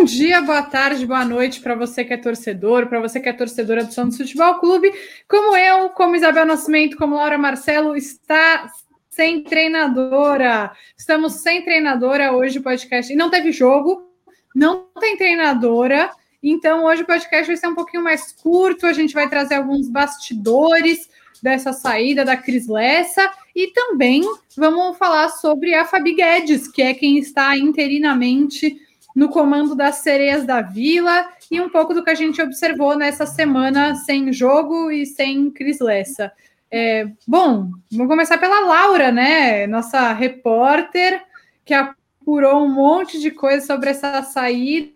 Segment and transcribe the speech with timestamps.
[0.00, 3.34] Bom dia, boa tarde, boa noite para você que é torcedor, para você que é
[3.34, 4.90] torcedora do Santos Futebol Clube.
[5.28, 8.72] Como eu, como Isabel Nascimento, como Laura Marcelo, está
[9.10, 10.72] sem treinadora.
[10.96, 13.12] Estamos sem treinadora hoje o podcast.
[13.12, 14.10] E não teve jogo,
[14.56, 16.10] não tem treinadora.
[16.42, 18.86] Então, hoje o podcast vai ser um pouquinho mais curto.
[18.86, 21.10] A gente vai trazer alguns bastidores
[21.42, 24.22] dessa saída da Cris Lessa e também
[24.56, 28.78] vamos falar sobre a Fabi Guedes, que é quem está interinamente
[29.14, 33.26] no comando das sereias da Vila e um pouco do que a gente observou nessa
[33.26, 36.32] semana sem jogo e sem Cris Lessa.
[36.70, 39.66] É, bom, vamos começar pela Laura, né?
[39.66, 41.22] Nossa repórter
[41.64, 44.94] que apurou um monte de coisa sobre essa saída.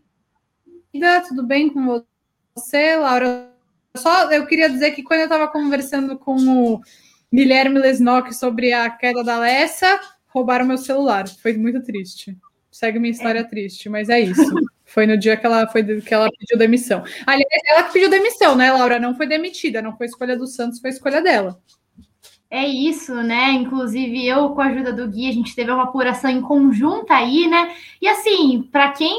[1.26, 2.02] Tudo bem com
[2.54, 3.51] você, Laura?
[3.96, 6.80] Só eu queria dizer que quando eu estava conversando com o
[7.32, 11.28] Guilherme Lesnock sobre a queda da Lessa, roubaram meu celular.
[11.28, 12.37] Foi muito triste
[12.74, 13.45] segue minha história é.
[13.45, 14.42] triste, mas é isso.
[14.85, 17.02] Foi no dia que ela foi que ela pediu demissão.
[17.26, 18.98] Aliás, ela que pediu demissão, né, Laura?
[18.98, 21.59] Não foi demitida, não foi escolha do Santos, foi escolha dela.
[22.51, 23.51] É isso, né?
[23.52, 27.48] Inclusive, eu, com a ajuda do Gui, a gente teve uma apuração em conjunta aí,
[27.48, 27.74] né?
[28.01, 29.18] E assim, para quem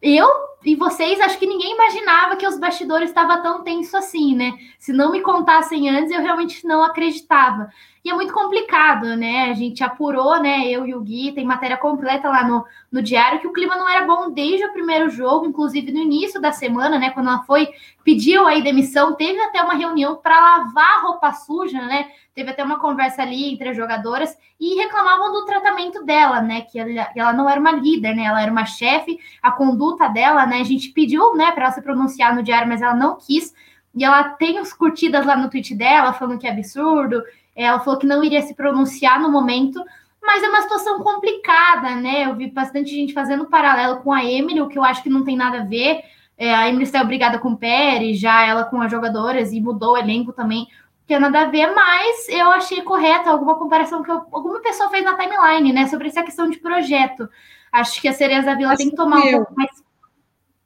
[0.00, 0.28] eu
[0.62, 4.52] e vocês, acho que ninguém imaginava que os bastidores estavam tão tenso assim, né?
[4.78, 7.70] Se não me contassem antes, eu realmente não acreditava.
[8.02, 9.50] E é muito complicado, né?
[9.50, 10.66] A gente apurou, né?
[10.68, 13.86] Eu e o Gui, tem matéria completa lá no, no diário, que o clima não
[13.86, 17.10] era bom desde o primeiro jogo, inclusive no início da semana, né?
[17.10, 17.68] Quando ela foi,
[18.02, 22.10] pediu aí demissão, teve até uma reunião para lavar roupa suja, né?
[22.34, 26.62] Teve até uma conversa ali entre as jogadoras e reclamavam do tratamento dela, né?
[26.62, 28.24] Que ela, ela não era uma líder, né?
[28.24, 30.60] Ela era uma chefe, a conduta dela, né?
[30.60, 33.54] A gente pediu, né, para ela se pronunciar no diário, mas ela não quis.
[33.94, 37.22] E ela tem os curtidas lá no tweet dela, falando que é absurdo,
[37.56, 39.82] ela falou que não iria se pronunciar no momento,
[40.22, 42.26] mas é uma situação complicada, né?
[42.26, 45.24] Eu vi bastante gente fazendo paralelo com a Emily, o que eu acho que não
[45.24, 46.02] tem nada a ver.
[46.36, 49.92] É, a Emily está obrigada com o Pérez, já ela com as jogadoras e mudou
[49.92, 50.66] o elenco também,
[51.10, 55.04] tem nada a ver, mas eu achei correta alguma comparação que eu, alguma pessoa fez
[55.04, 55.88] na timeline, né?
[55.88, 57.28] Sobre essa questão de projeto.
[57.72, 59.70] Acho que a Cereja da Vila acho tem que tomar um pouco mais.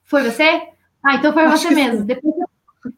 [0.04, 0.68] Foi você?
[1.02, 2.04] Ah, então foi acho você mesmo.
[2.04, 2.34] Depois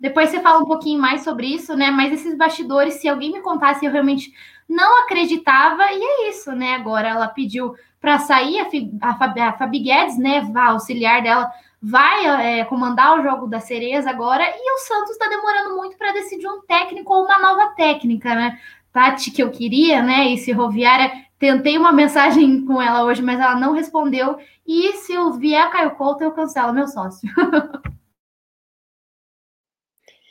[0.01, 1.91] depois você fala um pouquinho mais sobre isso, né?
[1.91, 4.33] Mas esses bastidores, se alguém me contasse, eu realmente
[4.69, 6.75] não acreditava, e é isso, né?
[6.75, 8.67] Agora ela pediu para sair,
[9.01, 10.51] a, Fabi, a Fabi Guedes, né?
[10.55, 11.51] A auxiliar dela
[11.81, 16.13] vai é, comandar o jogo das sereias agora, e o Santos está demorando muito para
[16.13, 18.59] decidir um técnico ou uma nova técnica, né?
[18.93, 20.29] Tati, que eu queria, né?
[20.29, 24.39] E se Roviária, tentei uma mensagem com ela hoje, mas ela não respondeu.
[24.67, 27.29] E se eu vier Caio Couto, eu cancelo meu sócio.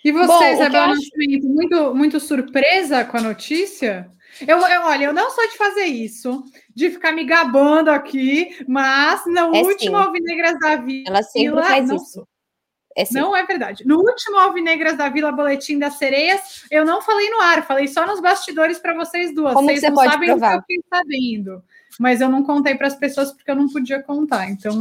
[0.03, 0.95] E você, Isabel acho...
[0.97, 4.07] Nascimento, muito, muito surpresa com a notícia?
[4.47, 6.44] Eu, eu, olha, eu não sou de fazer isso,
[6.75, 10.03] de ficar me gabando aqui, mas no é último sim.
[10.03, 11.07] Alvinegras da Vila.
[11.07, 12.27] Ela sempre faz não, isso.
[12.95, 13.85] É não é verdade.
[13.85, 18.06] No último Alvinegras da Vila Boletim das Sereias, eu não falei no ar, falei só
[18.06, 19.53] nos bastidores para vocês duas.
[19.53, 20.47] Como vocês você não pode sabem provar?
[20.47, 21.63] o que eu fiquei sabendo.
[22.00, 24.50] Mas eu não contei para as pessoas porque eu não podia contar.
[24.50, 24.79] Então,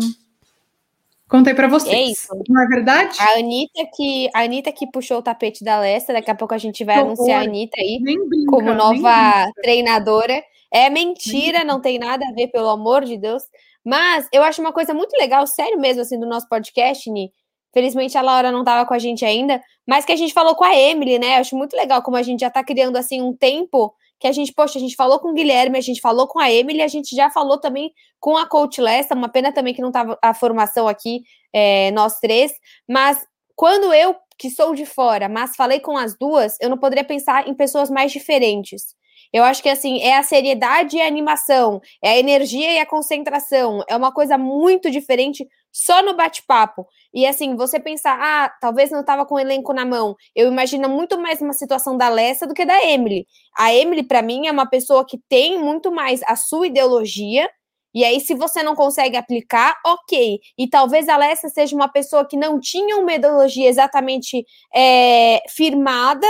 [1.28, 1.92] Contei para vocês.
[1.92, 2.28] É isso.
[2.48, 3.16] Não é verdade?
[3.18, 6.58] A Anitta que, a Anitta que puxou o tapete da Lesta, daqui a pouco a
[6.58, 10.40] gente vai anunciar a Anitta aí brinca, como nova treinadora.
[10.72, 13.42] É mentira, não tem nada a ver, pelo amor de Deus.
[13.82, 17.32] Mas eu acho uma coisa muito legal, sério mesmo, assim, do nosso podcast, Ni.
[17.74, 20.64] Felizmente a Laura não estava com a gente ainda, mas que a gente falou com
[20.64, 21.36] a Emily, né?
[21.36, 24.32] Eu acho muito legal como a gente já está criando, assim, um tempo que a
[24.32, 26.88] gente, poxa, a gente falou com o Guilherme, a gente falou com a Emily, a
[26.88, 30.32] gente já falou também com a Coach Lessa, uma pena também que não estava a
[30.32, 32.52] formação aqui, é, nós três,
[32.88, 33.26] mas
[33.56, 37.46] quando eu, que sou de fora, mas falei com as duas, eu não poderia pensar
[37.48, 38.94] em pessoas mais diferentes.
[39.32, 42.86] Eu acho que assim, é a seriedade e a animação, é a energia e a
[42.86, 46.86] concentração, é uma coisa muito diferente só no bate-papo.
[47.12, 50.14] E assim, você pensar, ah, talvez não estava com o elenco na mão.
[50.34, 53.26] Eu imagino muito mais uma situação da Lessa do que da Emily.
[53.58, 57.50] A Emily, para mim, é uma pessoa que tem muito mais a sua ideologia.
[57.92, 60.38] E aí, se você não consegue aplicar, ok.
[60.56, 64.44] E talvez a Lessa seja uma pessoa que não tinha uma ideologia exatamente
[64.74, 66.26] é, firmada,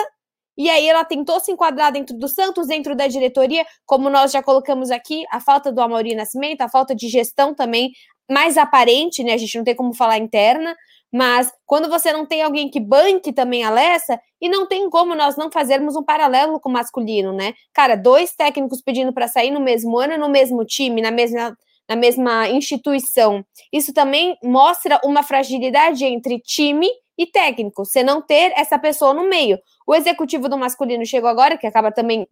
[0.57, 4.43] e aí ela tentou se enquadrar dentro do Santos, dentro da diretoria, como nós já
[4.43, 7.91] colocamos aqui, a falta do Amaury Nascimento, a falta de gestão também
[8.31, 9.35] mais aparente, né?
[9.35, 10.75] A gente não tem como falar interna,
[11.13, 15.15] mas quando você não tem alguém que banque também a Lessa, e não tem como
[15.15, 17.55] nós não fazermos um paralelo com o masculino, né?
[17.73, 21.57] Cara, dois técnicos pedindo para sair no mesmo ano, no mesmo time, na mesma
[21.89, 23.45] na mesma instituição.
[23.73, 29.29] Isso também mostra uma fragilidade entre time e técnico, você não ter essa pessoa no
[29.29, 29.59] meio.
[29.87, 32.27] O executivo do masculino chegou agora, que acaba também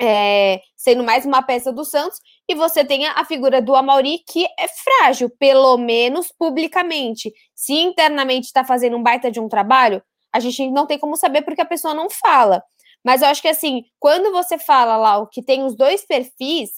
[0.00, 2.18] é, sendo mais uma peça do Santos,
[2.48, 7.32] e você tem a figura do Amauri, que é frágil, pelo menos publicamente.
[7.54, 10.02] Se internamente está fazendo um baita de um trabalho,
[10.32, 12.62] a gente não tem como saber porque a pessoa não fala.
[13.04, 16.70] Mas eu acho que assim, quando você fala lá o que tem os dois perfis,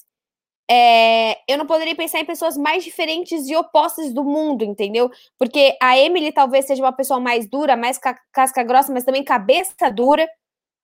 [0.71, 5.11] é, eu não poderia pensar em pessoas mais diferentes e opostas do mundo, entendeu?
[5.39, 7.99] Porque a Emily talvez seja uma pessoa mais dura, mais
[8.33, 10.27] casca grossa, mas também cabeça dura.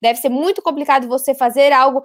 [0.01, 2.03] Deve ser muito complicado você fazer algo,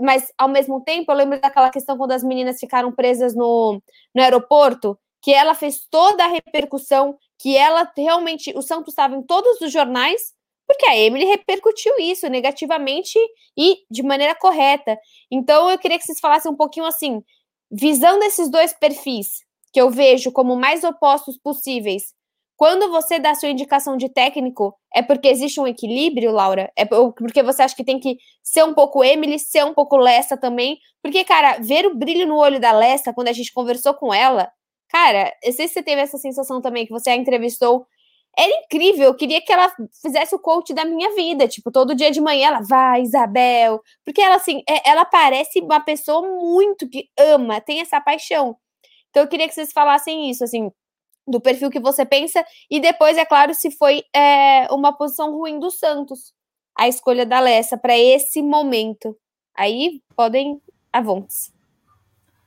[0.00, 3.80] mas ao mesmo tempo, eu lembro daquela questão quando as meninas ficaram presas no,
[4.14, 9.22] no aeroporto, que ela fez toda a repercussão, que ela realmente, o Santos estava em
[9.22, 10.34] todos os jornais,
[10.66, 13.18] porque a Emily repercutiu isso negativamente
[13.56, 14.98] e de maneira correta.
[15.30, 17.22] Então eu queria que vocês falassem um pouquinho assim,
[17.70, 22.14] visão desses dois perfis, que eu vejo como mais opostos possíveis,
[22.56, 26.72] quando você dá sua indicação de técnico, é porque existe um equilíbrio, Laura?
[26.74, 30.38] É porque você acha que tem que ser um pouco Emily, ser um pouco Lessa
[30.38, 30.78] também?
[31.02, 34.50] Porque, cara, ver o brilho no olho da Lessa quando a gente conversou com ela,
[34.88, 37.86] cara, eu sei se você teve essa sensação também, que você a entrevistou.
[38.38, 41.48] Era incrível, eu queria que ela fizesse o coach da minha vida.
[41.48, 43.80] Tipo, todo dia de manhã ela vai, Isabel.
[44.04, 48.56] Porque ela, assim, é, ela parece uma pessoa muito que ama, tem essa paixão.
[49.10, 50.70] Então eu queria que vocês falassem isso, assim,
[51.26, 55.58] do perfil que você pensa, e depois, é claro, se foi é, uma posição ruim
[55.58, 56.32] do Santos,
[56.76, 59.16] a escolha da Lessa para esse momento.
[59.56, 60.60] Aí podem
[60.92, 61.55] avontes.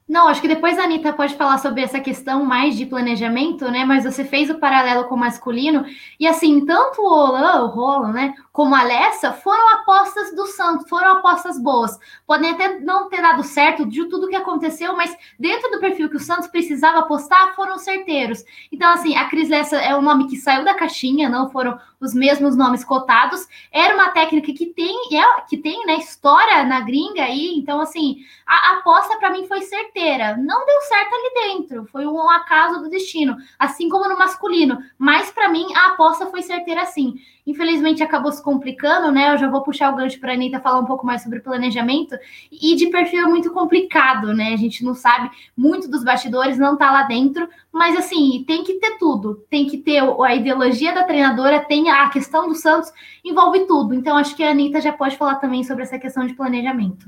[0.09, 3.85] Não, acho que depois a Anitta pode falar sobre essa questão mais de planejamento, né?
[3.85, 5.85] Mas você fez o paralelo com o masculino,
[6.19, 8.33] e assim, tanto o Olan, o Roland, né?
[8.51, 11.99] Como a Alessa foram apostas do Santos, foram apostas boas.
[12.25, 16.17] Podem até não ter dado certo de tudo que aconteceu, mas dentro do perfil que
[16.17, 18.43] o Santos precisava apostar, foram certeiros.
[18.71, 22.13] Então, assim, a Cris Lessa é um nome que saiu da caixinha, não foram os
[22.13, 23.47] mesmos nomes cotados.
[23.71, 27.53] Era uma técnica que tem, é, que tem, né, história na gringa aí.
[27.55, 30.37] Então, assim, a, a aposta para mim foi certeira.
[30.37, 34.77] Não deu certo ali dentro, foi um acaso do destino, assim como no masculino.
[34.97, 37.15] Mas para mim a aposta foi certeira sim.
[37.49, 39.33] Infelizmente acabou se complicando, né?
[39.33, 42.15] Eu já vou puxar o gancho para a Anitta falar um pouco mais sobre planejamento.
[42.51, 44.53] E de perfil é muito complicado, né?
[44.53, 48.75] A gente não sabe, muito dos bastidores não tá lá dentro, mas assim, tem que
[48.75, 49.43] ter tudo.
[49.49, 52.93] Tem que ter a ideologia da treinadora, tem a questão do Santos,
[53.25, 53.95] envolve tudo.
[53.95, 57.07] Então acho que a Anitta já pode falar também sobre essa questão de planejamento.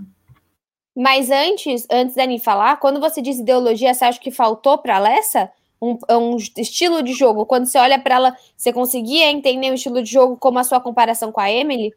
[0.97, 4.95] Mas antes, antes da Ani falar, quando você diz ideologia, você acha que faltou para
[4.95, 5.51] a Alessa?
[5.81, 7.45] Um, um estilo de jogo.
[7.45, 10.79] Quando você olha para ela, você conseguia entender o estilo de jogo como a sua
[10.79, 11.93] comparação com a Emily?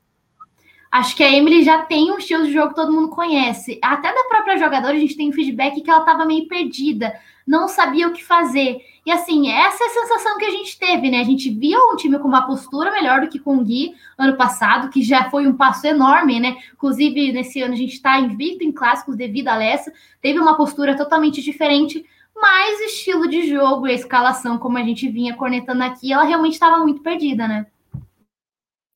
[0.90, 3.80] Acho que a Emily já tem um estilo de jogo que todo mundo conhece.
[3.82, 7.12] Até da própria jogadora, a gente tem feedback que ela estava meio perdida,
[7.44, 8.78] não sabia o que fazer.
[9.04, 11.20] E assim, essa é a sensação que a gente teve, né?
[11.20, 14.36] A gente via um time com uma postura melhor do que com o Gui ano
[14.36, 16.56] passado, que já foi um passo enorme, né?
[16.72, 19.92] Inclusive, nesse ano a gente está invicto em clássicos devido a Lessa,
[20.22, 25.08] teve uma postura totalmente diferente, mas estilo de jogo e a escalação, como a gente
[25.08, 27.66] vinha cornetando aqui, ela realmente estava muito perdida, né?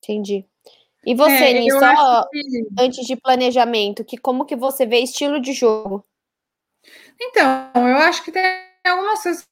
[0.03, 0.45] Entendi.
[1.05, 2.67] E você, é, só que...
[2.79, 6.03] antes de planejamento, que como que você vê estilo de jogo?
[7.19, 8.43] Então, eu acho que tem
[8.85, 9.47] algumas coisas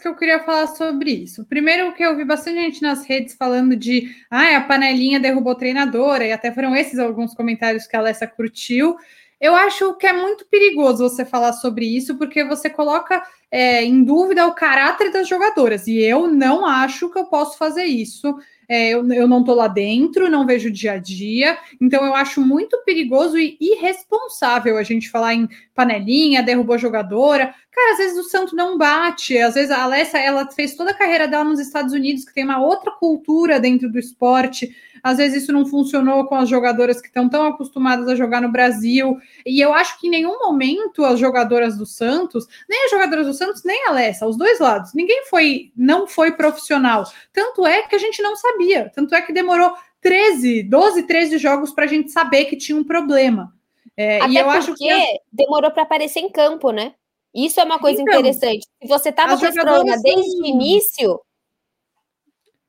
[0.00, 1.44] que eu queria falar sobre isso.
[1.44, 6.26] Primeiro, que eu vi bastante gente nas redes falando de ah, a panelinha derrubou treinadora,
[6.26, 8.96] e até foram esses alguns comentários que a Alessa curtiu.
[9.42, 13.20] Eu acho que é muito perigoso você falar sobre isso, porque você coloca
[13.52, 15.86] é, em dúvida o caráter das jogadoras.
[15.86, 18.34] E eu não acho que eu posso fazer isso.
[18.66, 21.58] É, eu, eu não estou lá dentro, não vejo o dia a dia.
[21.78, 27.54] Então eu acho muito perigoso e irresponsável a gente falar em panelinha, derrubou jogadora.
[27.70, 29.36] Cara, às vezes o Santo não bate.
[29.36, 32.44] Às vezes a Alessa, ela fez toda a carreira dela nos Estados Unidos, que tem
[32.44, 34.74] uma outra cultura dentro do esporte.
[35.02, 38.52] Às vezes isso não funcionou com as jogadoras que estão tão acostumadas a jogar no
[38.52, 39.18] Brasil.
[39.44, 43.34] E eu acho que em nenhum momento as jogadoras do Santos, nem as jogadoras do
[43.34, 47.04] Santos, nem a Alessa, os dois lados, ninguém foi, não foi profissional.
[47.32, 48.90] Tanto é que a gente não sabia.
[48.94, 52.84] Tanto é que demorou 13, 12, 13 jogos para a gente saber que tinha um
[52.84, 53.54] problema.
[53.96, 54.88] É, Até e eu acho que
[55.30, 56.94] demorou para aparecer em campo, né?
[57.34, 58.66] Isso é uma coisa então, interessante.
[58.80, 61.20] Se você estava com esse problema desde o início,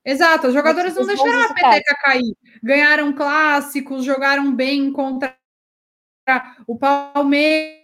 [0.06, 2.36] Exato, as jogadoras não deixaram a peteca cair.
[2.62, 5.38] Ganharam clássicos, jogaram bem contra
[6.68, 7.83] o Palmeiras,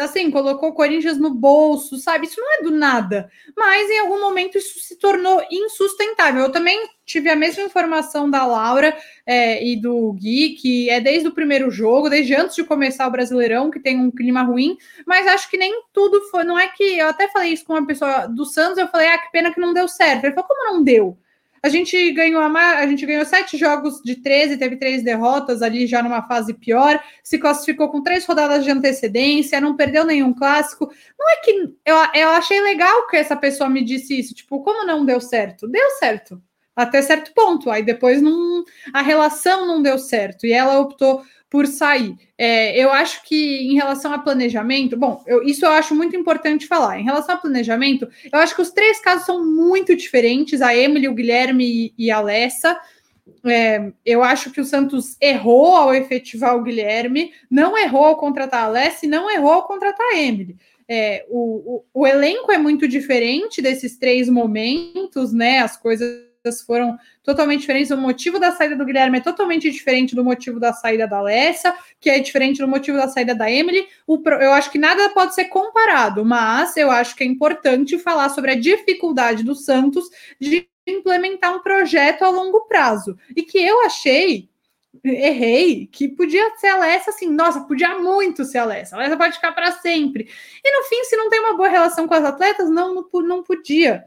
[0.00, 2.26] assim, colocou o Corinthians no bolso, sabe?
[2.26, 3.30] Isso não é do nada.
[3.56, 6.42] Mas em algum momento isso se tornou insustentável.
[6.42, 8.96] Eu também tive a mesma informação da Laura
[9.26, 13.10] é, e do Gui, que é desde o primeiro jogo, desde antes de começar o
[13.10, 16.44] Brasileirão, que tem um clima ruim, mas acho que nem tudo foi.
[16.44, 16.98] Não é que.
[16.98, 19.60] Eu até falei isso com uma pessoa do Santos, eu falei, ah, que pena que
[19.60, 20.24] não deu certo.
[20.24, 21.18] Ele falou, como não deu?
[21.62, 25.86] A gente ganhou a, a gente ganhou sete jogos de 13, teve três derrotas ali
[25.86, 30.92] já numa fase pior, se classificou com três rodadas de antecedência, não perdeu nenhum clássico.
[31.18, 31.50] Não é que
[31.86, 35.68] eu, eu achei legal que essa pessoa me disse isso, tipo, como não deu certo?
[35.68, 36.42] Deu certo
[36.74, 37.70] até certo ponto.
[37.70, 42.16] Aí depois não, a relação não deu certo e ela optou por sair.
[42.38, 46.66] É, eu acho que em relação a planejamento, bom, eu, isso eu acho muito importante
[46.66, 46.98] falar.
[46.98, 51.08] Em relação a planejamento, eu acho que os três casos são muito diferentes: a Emily,
[51.08, 52.80] o Guilherme e, e a Alessa.
[53.44, 58.62] É, eu acho que o Santos errou ao efetivar o Guilherme, não errou ao contratar
[58.62, 60.56] a Alessa e não errou ao contratar a Emily.
[60.88, 65.58] É, o, o, o elenco é muito diferente desses três momentos, né?
[65.58, 66.31] As coisas
[66.66, 67.90] foram totalmente diferentes.
[67.90, 71.74] O motivo da saída do Guilherme é totalmente diferente do motivo da saída da Alessa,
[72.00, 73.86] que é diferente do motivo da saída da Emily.
[74.08, 78.50] Eu acho que nada pode ser comparado, mas eu acho que é importante falar sobre
[78.52, 83.16] a dificuldade do Santos de implementar um projeto a longo prazo.
[83.36, 84.50] E que eu achei
[85.04, 89.16] errei, que podia ser a Alessa assim, nossa, podia muito ser a Alessa, a Alessa
[89.16, 90.28] pode ficar para sempre.
[90.62, 93.42] E no fim, se não tem uma boa relação com as atletas, não, não, não
[93.42, 94.04] podia.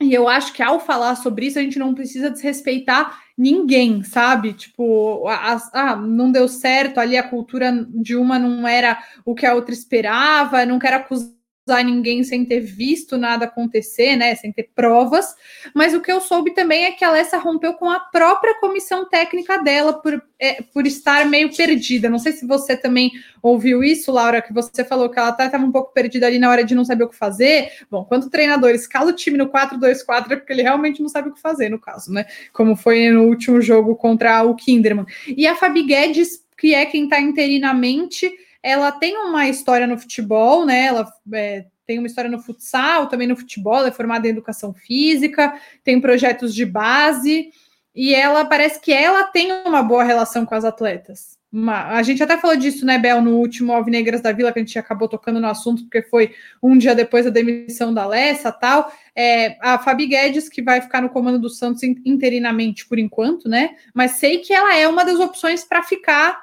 [0.00, 4.52] E eu acho que ao falar sobre isso, a gente não precisa desrespeitar ninguém, sabe?
[4.52, 9.46] Tipo, a, a, não deu certo ali, a cultura de uma não era o que
[9.46, 11.33] a outra esperava, não quero acusar
[11.64, 15.34] acusar ninguém sem ter visto nada acontecer, né, sem ter provas,
[15.74, 19.08] mas o que eu soube também é que a Alessa rompeu com a própria comissão
[19.08, 22.10] técnica dela por, é, por estar meio perdida.
[22.10, 23.10] Não sei se você também
[23.42, 26.62] ouviu isso, Laura, que você falou que ela estava um pouco perdida ali na hora
[26.62, 27.70] de não saber o que fazer.
[27.90, 31.30] Bom, quando o treinador escala o time no 4-2-4 é porque ele realmente não sabe
[31.30, 32.26] o que fazer, no caso, né?
[32.52, 35.06] Como foi no último jogo contra o Kinderman.
[35.26, 38.30] E a Fabi Guedes, que é quem está interinamente
[38.64, 40.86] ela tem uma história no futebol, né?
[40.86, 45.54] Ela é, tem uma história no futsal, também no futebol, é formada em educação física,
[45.84, 47.50] tem projetos de base,
[47.94, 51.38] e ela parece que ela tem uma boa relação com as atletas.
[51.52, 54.62] Uma, a gente até falou disso, né, Bel, no último Alvinegras da Vila, que a
[54.62, 58.90] gente acabou tocando no assunto, porque foi um dia depois da demissão da Lessa tal.
[59.14, 63.76] É, a Fabi Guedes, que vai ficar no comando do Santos interinamente por enquanto, né?
[63.92, 66.42] Mas sei que ela é uma das opções para ficar,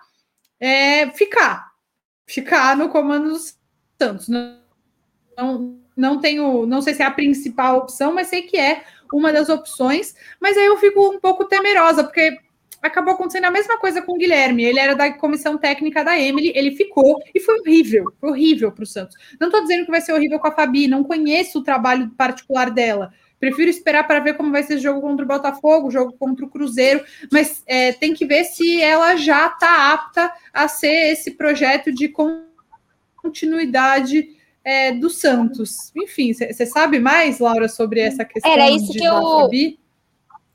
[0.59, 1.70] é, ficar,
[2.31, 3.39] ficar no comando do
[3.99, 4.27] Santos.
[4.27, 4.57] Não,
[5.37, 8.83] não, não tenho, não sei se é a principal opção, mas sei que é
[9.13, 10.15] uma das opções.
[10.39, 12.37] Mas aí eu fico um pouco temerosa, porque
[12.81, 14.63] acabou acontecendo a mesma coisa com o Guilherme.
[14.63, 18.87] Ele era da comissão técnica da Emily, ele ficou e foi horrível, horrível para o
[18.87, 19.15] Santos.
[19.39, 22.71] Não estou dizendo que vai ser horrível com a Fabi, não conheço o trabalho particular
[22.71, 23.13] dela.
[23.41, 26.45] Prefiro esperar para ver como vai ser o jogo contra o Botafogo, o jogo contra
[26.45, 31.31] o Cruzeiro, mas é, tem que ver se ela já está apta a ser esse
[31.31, 32.13] projeto de
[33.15, 34.29] continuidade
[34.63, 35.91] é, do Santos.
[35.97, 38.51] Enfim, você sabe mais, Laura, sobre essa questão?
[38.51, 39.49] Era isso que eu,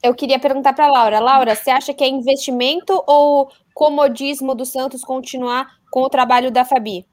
[0.01, 1.19] eu queria perguntar para Laura.
[1.19, 6.65] Laura, você acha que é investimento ou comodismo do Santos continuar com o trabalho da
[6.65, 7.05] Fabi?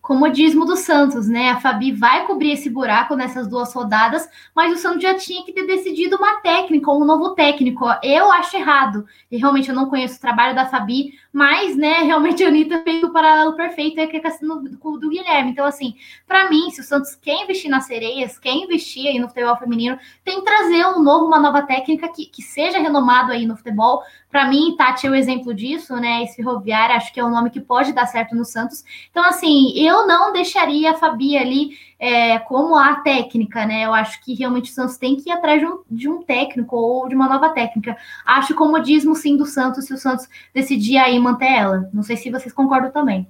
[0.00, 1.50] Comodismo do Santos, né?
[1.50, 5.52] A Fabi vai cobrir esse buraco nessas duas rodadas, mas o Santos já tinha que
[5.52, 7.84] ter decidido uma técnica, um novo técnico.
[8.02, 9.06] Eu acho errado.
[9.30, 13.02] E realmente eu não conheço o trabalho da Fabi, mas, né, realmente a Anitta fez
[13.02, 15.50] o paralelo perfeito é que é do, Guilherme.
[15.50, 15.94] Então, assim,
[16.26, 19.98] para mim, se o Santos quer investir nas sereias, quer investir aí no futebol feminino,
[20.24, 24.02] tem que trazer um novo, uma nova técnica que, que seja renomado aí no futebol.
[24.30, 26.22] Para mim, Tati é o exemplo disso, né?
[26.22, 28.84] Esse Ferroviário, acho que é um nome que pode dar certo no Santos.
[29.10, 33.84] Então, assim, eu não deixaria a Fabi ali é, como a técnica, né?
[33.84, 36.76] Eu acho que realmente o Santos tem que ir atrás de um, de um técnico
[36.76, 37.96] ou de uma nova técnica.
[38.24, 41.90] Acho comodismo sim do Santos se o Santos decidir aí manter ela.
[41.92, 43.26] Não sei se vocês concordam também.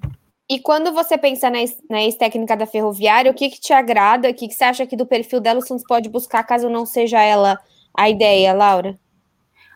[0.49, 4.29] E quando você pensa na ex-técnica da Ferroviária, o que, que te agrada?
[4.29, 6.85] O que, que você acha que do perfil dela o Santos pode buscar caso não
[6.85, 7.57] seja ela
[7.97, 8.99] a ideia, Laura?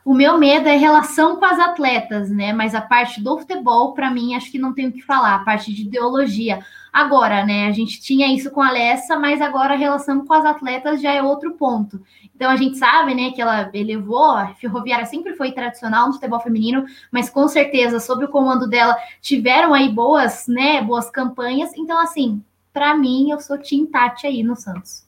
[0.05, 2.53] O meu medo é relação com as atletas, né?
[2.53, 5.45] Mas a parte do futebol, para mim, acho que não tenho o que falar, a
[5.45, 6.59] parte de ideologia.
[6.93, 10.45] Agora, né, a gente tinha isso com a Alessa, mas agora a relação com as
[10.45, 12.01] atletas já é outro ponto.
[12.37, 16.39] Então a gente sabe, né, que ela elevou, a Ferroviária sempre foi tradicional no futebol
[16.39, 21.73] feminino, mas com certeza, sob o comando dela, tiveram aí boas, né, boas campanhas.
[21.77, 22.43] Então, assim,
[22.73, 25.07] para mim, eu sou Tim Tati aí no Santos.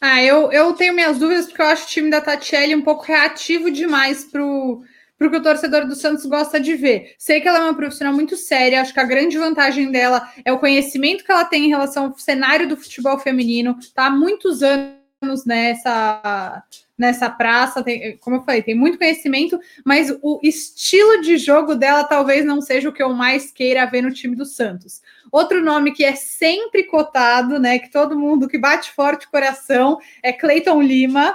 [0.00, 3.04] Ah, eu, eu tenho minhas dúvidas, porque eu acho o time da Tatiele um pouco
[3.04, 4.82] reativo demais para o
[5.18, 7.14] que o torcedor do Santos gosta de ver.
[7.16, 10.52] Sei que ela é uma profissional muito séria, acho que a grande vantagem dela é
[10.52, 14.62] o conhecimento que ela tem em relação ao cenário do futebol feminino, tá há muitos
[14.62, 15.01] anos
[15.46, 16.62] nessa
[16.96, 22.04] nessa praça, tem, como eu falei, tem muito conhecimento, mas o estilo de jogo dela
[22.04, 25.02] talvez não seja o que eu mais queira ver no time do Santos.
[25.32, 30.32] Outro nome que é sempre cotado, né, que todo mundo que bate forte coração é
[30.32, 31.34] Cleiton Lima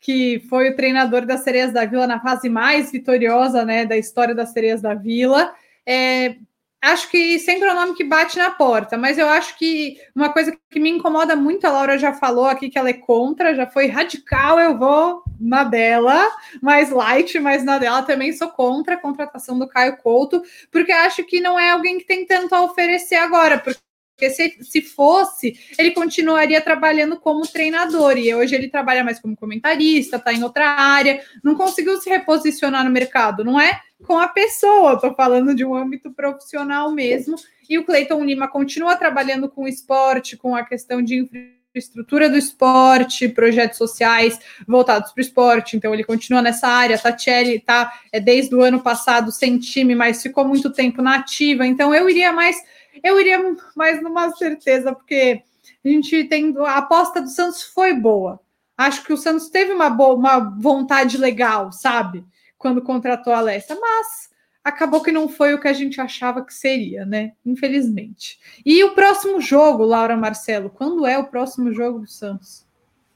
[0.00, 4.34] que foi o treinador das Sereias da Vila na fase mais vitoriosa né, da história
[4.34, 5.52] das Sereias da Vila.
[5.84, 6.36] É,
[6.80, 10.32] acho que sempre é um nome que bate na porta, mas eu acho que uma
[10.32, 13.66] coisa que me incomoda muito, a Laura já falou aqui que ela é contra, já
[13.66, 16.28] foi radical, eu vou na dela,
[16.62, 21.24] mais light, mas na dela também sou contra a contratação do Caio Couto, porque acho
[21.24, 23.80] que não é alguém que tem tanto a oferecer agora, porque
[24.18, 28.18] porque se, se fosse, ele continuaria trabalhando como treinador.
[28.18, 32.84] E hoje ele trabalha mais como comentarista, está em outra área, não conseguiu se reposicionar
[32.84, 37.36] no mercado, não é com a pessoa, estou falando de um âmbito profissional mesmo.
[37.70, 41.28] E o Cleiton Lima continua trabalhando com esporte, com a questão de
[41.70, 46.98] infraestrutura do esporte, projetos sociais voltados para o esporte, então ele continua nessa área.
[46.98, 51.64] Tatiele está é, desde o ano passado sem time, mas ficou muito tempo na ativa,
[51.64, 52.56] então eu iria mais
[53.02, 53.38] eu iria
[53.76, 55.42] mais numa certeza, porque
[55.84, 56.54] a gente tem.
[56.58, 58.40] A aposta do Santos foi boa.
[58.76, 62.24] Acho que o Santos teve uma, boa, uma vontade legal, sabe?
[62.56, 64.30] Quando contratou a Alessa, mas
[64.62, 67.32] acabou que não foi o que a gente achava que seria, né?
[67.44, 68.38] Infelizmente.
[68.64, 72.67] E o próximo jogo, Laura Marcelo, quando é o próximo jogo do Santos?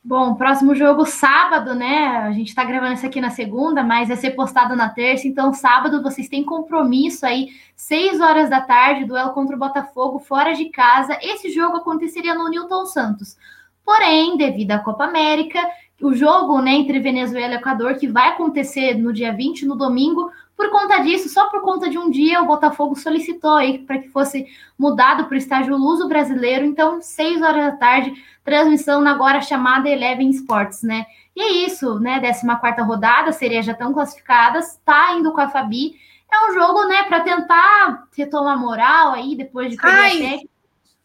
[0.04, 2.08] Bom, próximo jogo sábado, né?
[2.08, 5.28] A gente tá gravando isso aqui na segunda, mas vai ser postado na terça.
[5.28, 10.54] Então, sábado vocês têm compromisso aí, seis horas da tarde, duelo contra o Botafogo, fora
[10.54, 11.16] de casa.
[11.22, 13.36] Esse jogo aconteceria no Newton Santos.
[13.84, 15.60] Porém, devido à Copa América,
[16.02, 20.30] o jogo né, entre Venezuela e Equador, que vai acontecer no dia 20, no domingo,
[20.56, 24.08] por conta disso, só por conta de um dia, o Botafogo solicitou aí para que
[24.08, 24.46] fosse
[24.78, 26.64] mudado para o estágio Luso Brasileiro.
[26.64, 28.12] Então, seis horas da tarde,
[28.44, 31.06] transmissão na agora chamada Eleven Sports, né?
[31.34, 32.20] E é isso, né?
[32.20, 35.94] 14 rodada, seria já tão classificadas, tá indo com a Fabi.
[36.30, 40.40] É um jogo, né, para tentar retomar moral aí depois de perder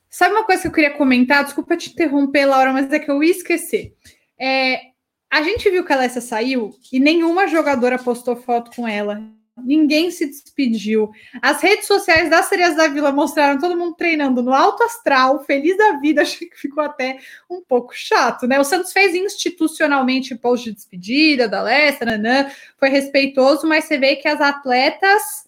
[0.10, 1.44] Sabe uma coisa que eu queria comentar?
[1.44, 3.94] Desculpa te interromper, Laura, mas é que eu ia esquecer.
[4.40, 4.92] É,
[5.30, 9.22] a gente viu que a Alessia saiu e nenhuma jogadora postou foto com ela
[9.64, 11.12] ninguém se despediu.
[11.42, 15.78] As redes sociais das Serias da Vila mostraram todo mundo treinando no alto astral, feliz
[15.78, 16.22] da vida.
[16.28, 18.60] Achei que ficou até um pouco chato, né?
[18.60, 24.16] O Santos fez institucionalmente post de despedida da Lesta, nanã, foi respeitoso, mas você vê
[24.16, 25.48] que as atletas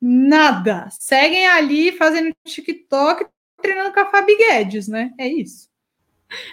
[0.00, 3.26] nada, seguem ali fazendo TikTok,
[3.60, 5.12] treinando com a Fabi Guedes, né?
[5.18, 5.67] É isso.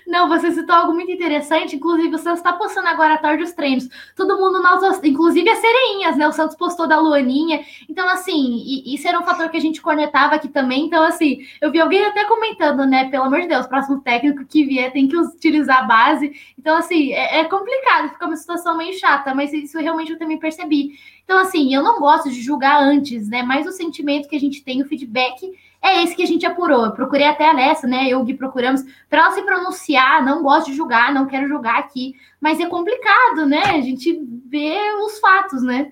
[0.08, 1.76] Não, você citou algo muito interessante.
[1.76, 3.90] Inclusive, o Santos está postando agora à tarde os treinos.
[4.16, 6.28] Todo mundo, nós, inclusive as sereinhas, né?
[6.28, 7.66] O Santos postou da Luaninha.
[7.90, 10.86] Então, assim, e, isso era um fator que a gente cornetava aqui também.
[10.86, 13.10] Então, assim, eu vi alguém até comentando, né?
[13.10, 16.34] Pelo amor de Deus, próximo técnico que vier tem que utilizar a base.
[16.58, 20.40] Então, assim, é, é complicado, fica uma situação meio chata, mas isso realmente eu também
[20.40, 20.98] percebi.
[21.26, 23.44] Então, assim, eu não gosto de julgar antes, né?
[23.44, 25.52] Mas o sentimento que a gente tem, o feedback
[25.86, 26.86] é esse que a gente apurou.
[26.86, 28.08] Eu procurei até a Alessa, né?
[28.08, 30.26] Eu e Gui procuramos para ela se pronunciar.
[30.26, 32.14] Não gosto de julgar, não quero julgar aqui.
[32.40, 33.62] Mas é complicado, né?
[33.66, 35.92] A gente vê os fatos, né?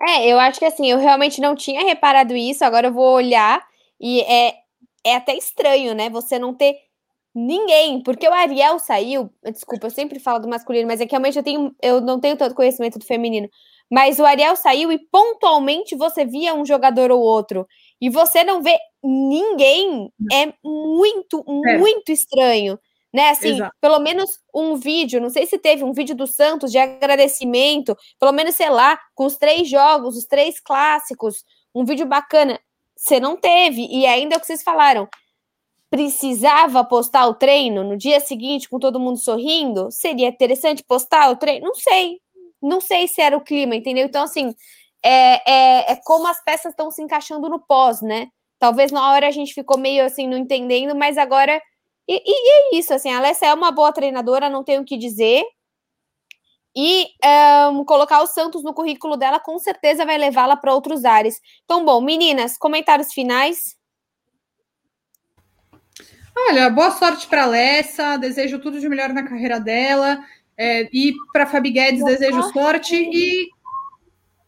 [0.00, 3.66] É, eu acho que assim, eu realmente não tinha reparado isso, agora eu vou olhar
[4.00, 4.54] e é,
[5.04, 6.08] é até estranho, né?
[6.08, 6.76] Você não ter
[7.34, 11.36] ninguém, porque o Ariel saiu, desculpa, eu sempre falo do masculino, mas é que realmente
[11.36, 13.48] eu tenho, eu não tenho tanto conhecimento do feminino.
[13.90, 17.66] Mas o Ariel saiu e pontualmente você via um jogador ou outro.
[18.00, 20.12] E você não vê ninguém.
[20.32, 21.78] É muito, é.
[21.78, 22.78] muito estranho.
[23.10, 23.74] Né, assim, Exato.
[23.80, 28.32] pelo menos um vídeo, não sei se teve um vídeo do Santos de agradecimento, pelo
[28.32, 31.42] menos, sei lá, com os três jogos, os três clássicos,
[31.74, 32.60] um vídeo bacana.
[32.94, 35.08] Você não teve, e ainda é o que vocês falaram,
[35.90, 39.90] precisava postar o treino no dia seguinte com todo mundo sorrindo?
[39.90, 41.66] Seria interessante postar o treino?
[41.66, 42.20] Não sei,
[42.62, 44.06] não sei se era o clima, entendeu?
[44.06, 44.54] Então, assim,
[45.02, 48.28] é, é, é como as peças estão se encaixando no pós, né?
[48.58, 51.60] Talvez na hora a gente ficou meio assim, não entendendo, mas agora.
[52.08, 54.96] E, e é isso, assim, a Alessia é uma boa treinadora, não tenho o que
[54.96, 55.44] dizer.
[56.76, 57.08] E
[57.72, 61.40] um, colocar o Santos no currículo dela com certeza vai levá-la para outros ares.
[61.64, 63.76] Então, bom, meninas, comentários finais.
[66.36, 70.24] Olha, boa sorte para a Alessa, desejo tudo de melhor na carreira dela.
[70.58, 72.96] É, e para Fabi Guedes, desejo sorte.
[72.96, 73.48] E,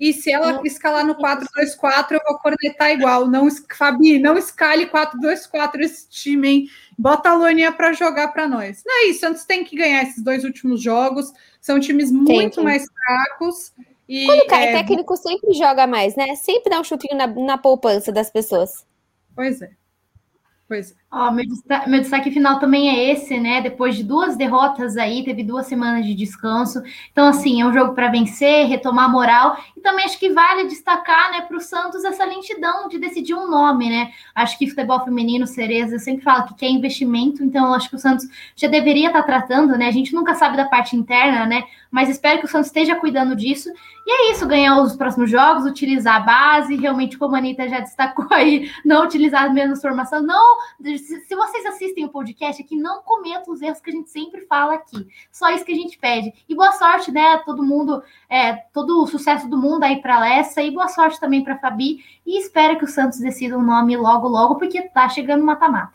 [0.00, 3.28] e se ela escalar no 4-2-4, eu vou cornetar igual.
[3.28, 6.70] Não, Fabi, não escale 4-2-4 esse time, hein?
[6.98, 8.82] Bota a Lonia para jogar para nós.
[8.84, 11.32] Não é isso, Santos tem que ganhar esses dois últimos jogos.
[11.60, 13.72] São times muito mais fracos.
[14.08, 14.72] E, Quando cai é...
[14.72, 16.34] técnico, sempre joga mais, né?
[16.34, 18.84] Sempre dá um chutinho na, na poupança das pessoas.
[19.36, 19.70] Pois é.
[20.70, 20.94] Pois.
[21.10, 23.60] Ó, meu, destaque, meu destaque final também é esse, né?
[23.60, 26.80] Depois de duas derrotas aí, teve duas semanas de descanso.
[27.10, 29.56] Então, assim, é um jogo para vencer, retomar a moral.
[29.76, 33.50] E também acho que vale destacar, né, para o Santos essa lentidão de decidir um
[33.50, 34.12] nome, né?
[34.32, 37.98] Acho que futebol feminino, Cereza, eu sempre falo que quer investimento, então acho que o
[37.98, 39.88] Santos já deveria estar tá tratando, né?
[39.88, 41.64] A gente nunca sabe da parte interna, né?
[41.90, 43.68] Mas espero que o Santos esteja cuidando disso.
[44.06, 47.80] E é isso, ganhar os próximos jogos, utilizar a base, realmente, como a Anitta já
[47.80, 50.59] destacou aí, não utilizar a mesma formação, não
[50.98, 54.74] se, vocês assistem o podcast aqui, não cometam os erros que a gente sempre fala
[54.74, 55.06] aqui.
[55.30, 56.32] Só isso que a gente pede.
[56.48, 57.38] E boa sorte, né?
[57.44, 61.42] Todo mundo, é, todo o sucesso do mundo aí para Lessa e boa sorte também
[61.42, 62.04] para Fabi.
[62.26, 65.94] E espero que o Santos decida o um nome logo, logo, porque tá chegando mata-mata.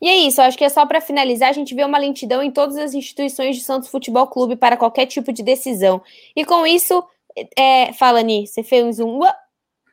[0.00, 2.52] E é isso, acho que é só para finalizar, a gente vê uma lentidão em
[2.52, 6.00] todas as instituições de Santos Futebol Clube para qualquer tipo de decisão.
[6.36, 7.04] E com isso,
[7.56, 9.18] é, fala, Ni, você fez um.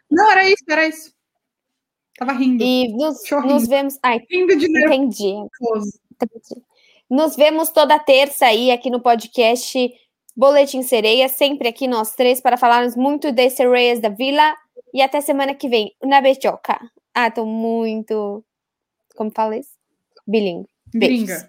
[0.10, 1.15] Não, era isso, era isso.
[2.18, 2.64] Tava rindo.
[2.64, 4.00] E nos, nos vemos.
[4.02, 5.34] Ai, rindo de entendi.
[5.34, 6.64] entendi.
[7.10, 9.94] Nos vemos toda terça aí aqui no podcast
[10.36, 14.56] Boletim Sereia, sempre aqui nós três, para falarmos muito de Sereias da Vila.
[14.94, 16.80] E até semana que vem, na Bejoca.
[17.14, 18.44] Ah, tô muito.
[19.16, 19.72] Como fala isso?
[20.26, 20.68] Bilingue.
[20.94, 21.46] Beijos.